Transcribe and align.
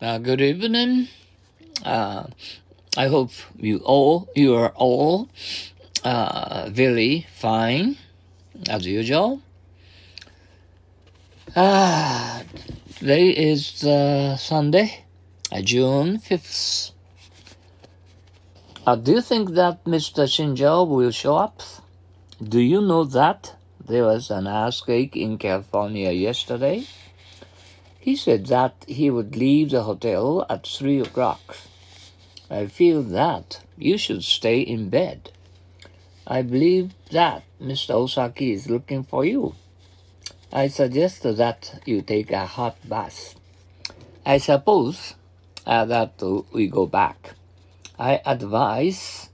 Uh, 0.00 0.16
good 0.18 0.40
evening. 0.40 1.08
Uh, 1.84 2.22
I 2.96 3.08
hope 3.08 3.32
you 3.56 3.78
all 3.78 4.28
you 4.36 4.54
are 4.54 4.70
all 4.76 5.28
uh, 6.04 6.68
very 6.70 7.26
fine 7.34 7.96
as 8.70 8.86
usual. 8.86 9.42
Ah, 11.56 12.44
today 12.94 13.30
is 13.30 13.82
uh, 13.82 14.36
Sunday, 14.36 15.04
uh, 15.50 15.62
June 15.62 16.18
fifth. 16.18 16.92
Uh, 18.86 18.94
do 18.94 19.10
you 19.10 19.20
think 19.20 19.50
that 19.58 19.82
Mr. 19.82 20.30
Shinjo 20.30 20.86
will 20.86 21.10
show 21.10 21.34
up? 21.38 21.60
Do 22.40 22.60
you 22.60 22.80
know 22.80 23.02
that 23.02 23.56
there 23.84 24.04
was 24.04 24.30
an 24.30 24.46
earthquake 24.46 25.16
in 25.16 25.38
California 25.38 26.12
yesterday? 26.12 26.86
He 27.98 28.16
said 28.16 28.46
that 28.46 28.84
he 28.86 29.10
would 29.10 29.36
leave 29.36 29.70
the 29.70 29.82
hotel 29.82 30.46
at 30.48 30.66
three 30.66 31.00
o'clock. 31.00 31.56
I 32.50 32.66
feel 32.66 33.02
that 33.02 33.60
you 33.76 33.98
should 33.98 34.24
stay 34.24 34.60
in 34.60 34.88
bed. 34.88 35.30
I 36.26 36.42
believe 36.42 36.94
that 37.10 37.42
Mr. 37.60 37.94
Osaki 37.94 38.52
is 38.52 38.70
looking 38.70 39.02
for 39.02 39.24
you. 39.24 39.54
I 40.52 40.68
suggest 40.68 41.22
that 41.22 41.82
you 41.84 42.00
take 42.00 42.30
a 42.30 42.46
hot 42.46 42.76
bath. 42.88 43.34
I 44.24 44.38
suppose 44.38 45.14
uh, 45.66 45.84
that 45.86 46.22
we 46.52 46.68
go 46.68 46.86
back. 46.86 47.34
I 47.98 48.20
advise 48.24 49.28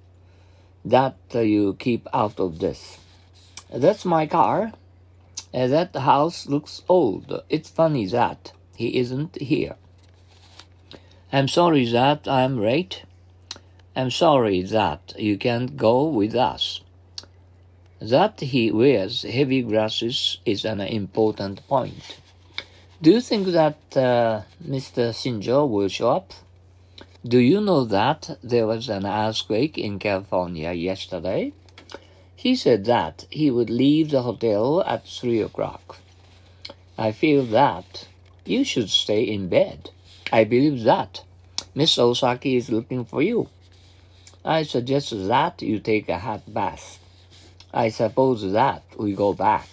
that 0.85 1.17
you 1.33 1.77
keep 1.79 2.09
out 2.13 2.41
of 2.41 2.59
this. 2.59 2.99
That's 3.73 4.05
my 4.05 4.27
car. 4.27 4.73
Uh, 5.55 5.69
that 5.69 5.95
house 5.95 6.49
looks 6.49 6.83
old. 6.89 7.43
It's 7.49 7.71
funny 7.71 8.07
that 8.07 8.53
he 8.75 8.99
isn't 8.99 9.41
here. 9.41 9.77
I'm 11.33 11.47
sorry 11.47 11.87
that 11.93 12.27
I'm 12.27 12.61
late. 12.61 13.05
I'm 13.95 14.11
sorry 14.11 14.63
that 14.63 15.15
you 15.17 15.39
can't 15.39 15.77
go 15.77 16.07
with 16.09 16.35
us. 16.35 16.81
That 18.01 18.41
he 18.41 18.73
wears 18.73 19.23
heavy 19.23 19.63
glasses 19.63 20.39
is 20.45 20.65
an 20.65 20.81
important 20.81 21.67
point. 21.69 22.19
Do 23.01 23.13
you 23.13 23.21
think 23.21 23.47
that 23.49 23.79
uh, 23.97 24.43
Mr. 24.67 25.13
Shinjo 25.13 25.69
will 25.69 25.89
show 25.89 26.11
up? 26.11 26.33
Do 27.25 27.39
you 27.39 27.61
know 27.61 27.85
that 27.85 28.39
there 28.43 28.67
was 28.67 28.89
an 28.89 29.07
earthquake 29.07 29.79
in 29.79 30.01
California 30.01 30.73
yesterday? 30.73 31.53
He 32.45 32.57
said 32.57 32.85
that 32.85 33.25
he 33.31 33.51
would 33.51 33.71
leave 33.71 34.11
the 34.11 34.21
hotel 34.21 34.83
at 34.83 35.09
three 35.09 35.41
o'clock. 35.41 35.97
I 36.99 37.11
feel 37.11 37.43
that 37.47 38.07
you 38.45 38.65
should 38.65 38.91
stay 38.91 39.23
in 39.23 39.49
bed. 39.49 39.89
I 40.31 40.45
believe 40.45 40.83
that. 40.83 41.23
Miss 41.75 41.97
Osaki 41.97 42.59
is 42.59 42.69
looking 42.69 43.07
for 43.07 43.23
you. 43.23 43.49
I 44.45 44.63
suggest 44.65 45.09
that 45.27 45.63
you 45.63 45.81
take 45.81 46.11
a 46.11 46.19
hot 46.19 46.43
bath. 46.53 46.99
I 47.73 47.89
suppose 47.89 48.53
that 48.53 48.83
we 48.99 49.15
go 49.15 49.33
back. 49.33 49.71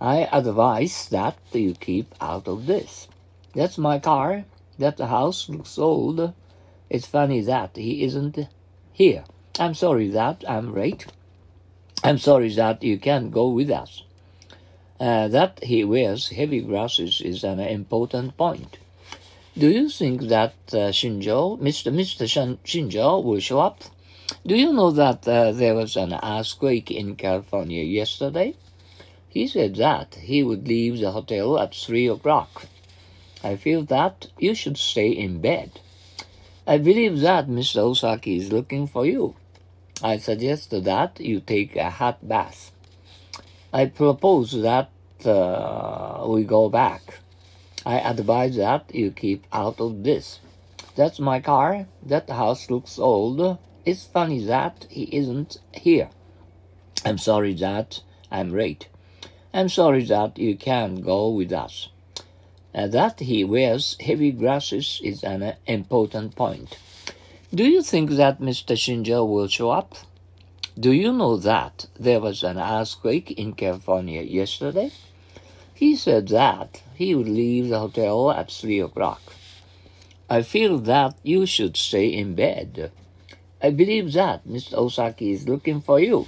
I 0.00 0.26
advise 0.32 1.10
that 1.10 1.36
you 1.52 1.74
keep 1.74 2.14
out 2.18 2.48
of 2.48 2.64
this. 2.64 3.08
That's 3.54 3.76
my 3.76 3.98
car. 3.98 4.46
That 4.78 4.98
house 5.00 5.50
looks 5.50 5.76
old. 5.76 6.32
It's 6.88 7.06
funny 7.06 7.42
that 7.42 7.76
he 7.76 8.04
isn't 8.04 8.38
here. 8.90 9.24
I'm 9.60 9.74
sorry 9.74 10.08
that 10.08 10.42
I'm 10.48 10.74
late. 10.74 11.04
I'm 12.04 12.18
sorry 12.18 12.50
that 12.54 12.84
you 12.84 12.96
can't 12.98 13.32
go 13.32 13.48
with 13.48 13.70
us. 13.70 14.02
Uh, 15.00 15.26
that 15.28 15.58
he 15.64 15.82
wears 15.82 16.28
heavy 16.28 16.60
glasses 16.60 17.20
is 17.20 17.42
an 17.42 17.58
important 17.58 18.36
point. 18.36 18.78
Do 19.56 19.68
you 19.68 19.88
think 19.88 20.22
that 20.28 20.54
uh, 20.72 20.92
Shinjo, 20.92 21.58
Mr. 21.60 21.92
Mr. 21.92 22.26
Shinjo, 22.64 23.24
will 23.24 23.40
show 23.40 23.58
up? 23.58 23.82
Do 24.46 24.54
you 24.54 24.72
know 24.72 24.92
that 24.92 25.26
uh, 25.26 25.50
there 25.50 25.74
was 25.74 25.96
an 25.96 26.14
earthquake 26.22 26.92
in 26.92 27.16
California 27.16 27.82
yesterday? 27.82 28.54
He 29.28 29.48
said 29.48 29.74
that 29.76 30.14
he 30.14 30.44
would 30.44 30.68
leave 30.68 31.00
the 31.00 31.10
hotel 31.10 31.58
at 31.58 31.74
three 31.74 32.06
o'clock. 32.06 32.66
I 33.42 33.56
feel 33.56 33.82
that 33.84 34.28
you 34.38 34.54
should 34.54 34.78
stay 34.78 35.10
in 35.10 35.40
bed. 35.40 35.80
I 36.64 36.78
believe 36.78 37.20
that 37.20 37.48
Mr. 37.48 37.78
Osaki 37.82 38.36
is 38.36 38.52
looking 38.52 38.86
for 38.86 39.04
you. 39.04 39.34
I 40.02 40.18
suggest 40.18 40.70
that 40.70 41.20
you 41.20 41.40
take 41.40 41.74
a 41.74 41.90
hot 41.90 42.26
bath. 42.26 42.70
I 43.72 43.86
propose 43.86 44.52
that 44.62 44.90
uh, 45.24 46.24
we 46.28 46.44
go 46.44 46.68
back. 46.68 47.20
I 47.84 47.98
advise 47.98 48.56
that 48.56 48.94
you 48.94 49.10
keep 49.10 49.46
out 49.52 49.80
of 49.80 50.04
this. 50.04 50.40
That's 50.94 51.18
my 51.18 51.40
car. 51.40 51.86
That 52.02 52.30
house 52.30 52.70
looks 52.70 52.98
old. 52.98 53.58
It's 53.84 54.06
funny 54.06 54.44
that 54.44 54.86
he 54.88 55.04
isn't 55.16 55.58
here. 55.72 56.10
I'm 57.04 57.18
sorry 57.18 57.54
that 57.54 58.00
I'm 58.30 58.50
late. 58.50 58.88
I'm 59.52 59.68
sorry 59.68 60.04
that 60.04 60.38
you 60.38 60.56
can't 60.56 61.02
go 61.04 61.30
with 61.30 61.52
us. 61.52 61.88
Uh, 62.74 62.86
that 62.88 63.20
he 63.20 63.42
wears 63.44 63.96
heavy 64.00 64.30
glasses 64.30 65.00
is 65.02 65.24
an 65.24 65.54
important 65.66 66.36
point. 66.36 66.78
Do 67.54 67.64
you 67.64 67.82
think 67.82 68.10
that 68.10 68.42
Mr. 68.42 68.76
Shinjo 68.76 69.26
will 69.26 69.48
show 69.48 69.70
up? 69.70 69.94
Do 70.78 70.92
you 70.92 71.10
know 71.10 71.38
that 71.38 71.86
there 71.98 72.20
was 72.20 72.42
an 72.42 72.58
earthquake 72.58 73.30
in 73.30 73.54
California 73.54 74.20
yesterday? 74.20 74.90
He 75.72 75.96
said 75.96 76.28
that 76.28 76.82
he 76.94 77.14
would 77.14 77.26
leave 77.26 77.70
the 77.70 77.78
hotel 77.78 78.30
at 78.30 78.50
three 78.50 78.80
o'clock. 78.80 79.22
I 80.28 80.42
feel 80.42 80.76
that 80.80 81.16
you 81.22 81.46
should 81.46 81.78
stay 81.78 82.08
in 82.08 82.34
bed. 82.34 82.92
I 83.62 83.70
believe 83.70 84.12
that 84.12 84.46
Mr. 84.46 84.74
Osaki 84.74 85.32
is 85.32 85.48
looking 85.48 85.80
for 85.80 85.98
you. 85.98 86.26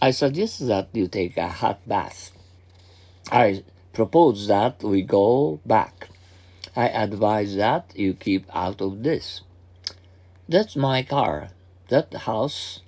I 0.00 0.12
suggest 0.12 0.68
that 0.68 0.90
you 0.92 1.08
take 1.08 1.36
a 1.36 1.48
hot 1.48 1.80
bath. 1.88 2.30
I 3.32 3.64
propose 3.92 4.46
that 4.46 4.84
we 4.84 5.02
go 5.02 5.58
back. 5.66 6.10
I 6.76 6.88
advise 6.90 7.56
that 7.56 7.90
you 7.96 8.14
keep 8.14 8.46
out 8.54 8.80
of 8.80 9.02
this. 9.02 9.40
That's 10.52 10.76
my 10.76 11.02
car. 11.02 11.48
That 11.88 12.12
house 12.12 12.80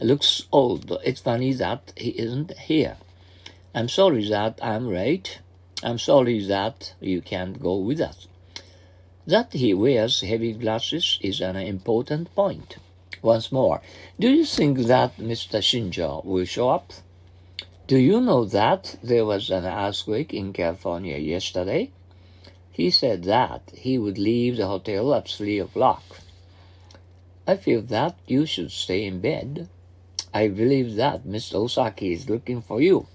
looks 0.00 0.42
old. 0.50 0.90
It's 1.04 1.20
funny 1.20 1.52
that 1.52 1.92
he 1.96 2.10
isn't 2.18 2.50
here. 2.58 2.96
I'm 3.72 3.88
sorry 3.88 4.28
that 4.30 4.58
I'm 4.60 4.88
late. 4.92 5.38
I'm 5.84 6.00
sorry 6.00 6.44
that 6.46 6.94
you 7.00 7.22
can't 7.22 7.62
go 7.62 7.76
with 7.76 8.00
us. 8.00 8.26
That 9.24 9.52
he 9.52 9.72
wears 9.72 10.22
heavy 10.22 10.52
glasses 10.52 11.20
is 11.20 11.40
an 11.40 11.54
important 11.54 12.34
point. 12.34 12.78
Once 13.22 13.52
more, 13.52 13.80
do 14.18 14.28
you 14.28 14.44
think 14.44 14.78
that 14.78 15.16
Mr. 15.18 15.62
Shinjo 15.62 16.24
will 16.24 16.44
show 16.44 16.70
up? 16.70 16.92
Do 17.86 17.98
you 17.98 18.20
know 18.20 18.44
that 18.46 18.96
there 19.00 19.24
was 19.24 19.48
an 19.48 19.64
earthquake 19.64 20.34
in 20.34 20.52
California 20.52 21.18
yesterday? 21.18 21.92
He 22.72 22.90
said 22.90 23.22
that 23.22 23.70
he 23.74 23.96
would 23.96 24.18
leave 24.18 24.56
the 24.56 24.66
hotel 24.66 25.14
at 25.14 25.28
three 25.28 25.60
o'clock. 25.60 26.02
I 27.44 27.56
feel 27.56 27.82
that 27.82 28.16
you 28.26 28.46
should 28.46 28.70
stay 28.70 29.04
in 29.04 29.20
bed. 29.20 29.68
I 30.32 30.48
believe 30.48 30.94
that 30.94 31.26
Mr. 31.26 31.54
Osaki 31.54 32.12
is 32.12 32.30
looking 32.30 32.62
for 32.62 32.80
you. 32.80 33.06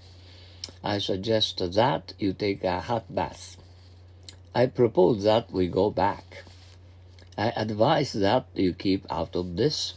I 0.84 0.98
suggest 0.98 1.58
that 1.58 2.12
you 2.18 2.34
take 2.34 2.62
a 2.62 2.80
hot 2.80 3.12
bath. 3.14 3.56
I 4.54 4.66
propose 4.66 5.24
that 5.24 5.50
we 5.50 5.68
go 5.68 5.90
back. 5.90 6.44
I 7.38 7.52
advise 7.56 8.12
that 8.12 8.46
you 8.54 8.74
keep 8.74 9.06
out 9.10 9.34
of 9.34 9.56
this. 9.56 9.94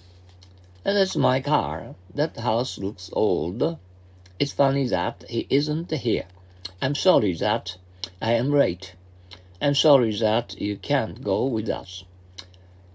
And 0.85 1.15
my 1.15 1.41
car. 1.41 1.95
That 2.15 2.37
house 2.37 2.77
looks 2.77 3.09
old. 3.13 3.77
It's 4.39 4.53
funny 4.53 4.87
that 4.87 5.25
he 5.29 5.45
isn't 5.49 5.91
here. 5.91 6.25
I'm 6.81 6.95
sorry 6.95 7.33
that 7.35 7.77
I 8.21 8.33
am 8.33 8.51
late. 8.51 8.95
I'm 9.61 9.75
sorry 9.75 10.15
that 10.17 10.59
you 10.59 10.77
can't 10.77 11.23
go 11.23 11.45
with 11.45 11.69
us. 11.69 12.03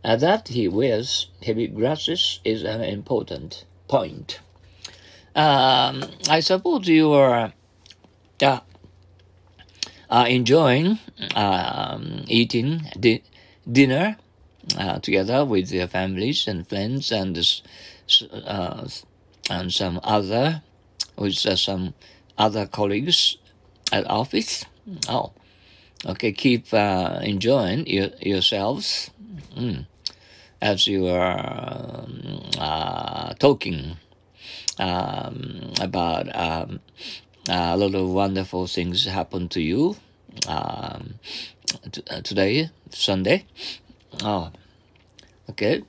That 0.07 0.47
he 0.47 0.69
wears 0.69 1.27
heavy 1.43 1.67
glasses 1.67 2.39
is 2.45 2.63
an 2.63 2.81
important 2.81 3.65
point. 3.89 4.39
Um, 5.35 6.05
I 6.31 6.39
suppose 6.39 6.87
you 6.87 7.13
are 7.13 7.53
uh, 8.41 8.61
uh, 10.09 10.27
enjoying 10.29 11.01
um, 11.35 12.23
eating 12.29 12.83
di- 12.99 13.25
dinner 13.71 14.17
uh, 14.79 15.01
together 15.01 15.45
with 15.45 15.73
your 15.73 15.89
families 15.89 16.47
and 16.47 16.69
friends 16.69 17.11
and 17.11 17.37
uh, 18.47 18.87
and 19.51 19.75
some 19.75 19.99
other 20.05 20.63
with 21.19 21.45
uh, 21.45 21.57
some 21.57 21.95
other 22.39 22.65
colleagues 22.65 23.39
at 23.91 24.09
office. 24.09 24.65
Oh, 25.09 25.33
okay. 26.07 26.31
Keep 26.31 26.73
uh, 26.73 27.19
enjoying 27.23 27.89
your, 27.89 28.11
yourselves. 28.21 29.11
Mm 29.57 29.87
as 30.61 30.87
you 30.87 31.09
are 31.09 31.39
um, 31.39 32.41
uh, 32.59 33.35
talking 33.35 33.97
um, 34.79 35.73
about 35.81 36.35
um, 36.35 36.81
a 37.49 37.77
lot 37.77 37.95
of 37.95 38.09
wonderful 38.09 38.67
things 38.67 39.05
happen 39.05 39.49
to 39.49 39.61
you 39.61 39.97
um, 40.49 41.15
t- 41.93 42.03
uh, 42.11 42.21
today, 42.21 42.71
Sunday. 42.91 43.47
Oh, 44.23 44.51
okay. 45.51 45.83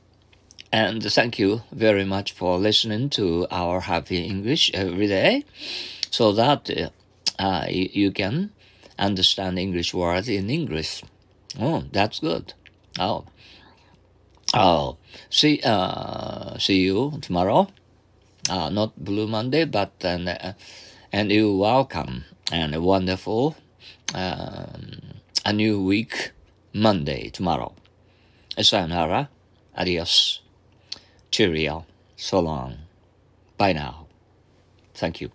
And 0.71 1.01
thank 1.01 1.39
you 1.39 1.61
very 1.71 2.03
much 2.03 2.33
for 2.33 2.57
listening 2.57 3.09
to 3.11 3.47
our 3.49 3.81
Happy 3.81 4.23
English 4.25 4.69
every 4.73 5.07
day 5.07 5.45
so 6.11 6.33
that 6.33 6.69
uh, 7.39 7.65
you, 7.69 7.89
you 7.93 8.11
can 8.11 8.51
understand 8.99 9.57
English 9.57 9.93
words 9.93 10.27
in 10.27 10.49
English. 10.49 11.03
Oh, 11.59 11.85
that's 11.91 12.19
good. 12.19 12.53
Oh, 12.99 13.25
oh, 14.57 14.97
see, 15.29 15.61
uh, 15.63 16.57
see 16.57 16.81
you 16.81 17.19
tomorrow. 17.21 17.67
Uh, 18.49 18.69
not 18.69 18.95
Blue 19.03 19.27
Monday, 19.27 19.65
but 19.65 19.93
uh, 20.03 20.53
and 21.11 21.31
you 21.31 21.55
welcome 21.55 22.25
and 22.51 22.73
a 22.73 22.81
wonderful 22.81 23.55
um, 24.15 25.21
a 25.45 25.53
new 25.53 25.81
week 25.83 26.31
Monday 26.73 27.29
tomorrow. 27.29 27.73
Sayonara, 28.59 29.29
adios, 29.77 30.41
cheerio, 31.31 31.85
so 32.15 32.39
long, 32.39 32.77
bye 33.57 33.73
now. 33.73 34.07
Thank 34.93 35.21
you. 35.21 35.31